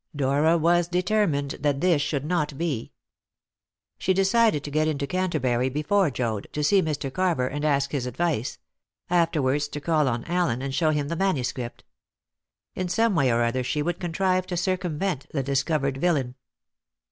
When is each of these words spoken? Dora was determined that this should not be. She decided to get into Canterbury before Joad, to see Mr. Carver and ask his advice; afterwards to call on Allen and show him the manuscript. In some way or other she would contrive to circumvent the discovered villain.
Dora 0.15 0.57
was 0.57 0.87
determined 0.87 1.57
that 1.59 1.79
this 1.79 2.01
should 2.01 2.25
not 2.25 2.57
be. 2.57 2.91
She 3.99 4.15
decided 4.15 4.63
to 4.63 4.71
get 4.71 4.87
into 4.87 5.05
Canterbury 5.05 5.69
before 5.69 6.09
Joad, 6.09 6.47
to 6.53 6.63
see 6.63 6.81
Mr. 6.81 7.13
Carver 7.13 7.45
and 7.47 7.63
ask 7.63 7.91
his 7.91 8.07
advice; 8.07 8.57
afterwards 9.11 9.67
to 9.67 9.79
call 9.79 10.07
on 10.07 10.25
Allen 10.25 10.63
and 10.63 10.73
show 10.73 10.89
him 10.89 11.07
the 11.09 11.15
manuscript. 11.15 11.83
In 12.73 12.89
some 12.89 13.13
way 13.13 13.29
or 13.31 13.43
other 13.43 13.63
she 13.63 13.83
would 13.83 13.99
contrive 13.99 14.47
to 14.47 14.57
circumvent 14.57 15.27
the 15.33 15.43
discovered 15.43 15.97
villain. 15.97 16.33